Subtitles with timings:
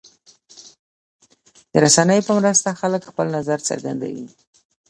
[1.71, 4.27] د رسنیو په مرسته خلک خپل نظر څرګندوي.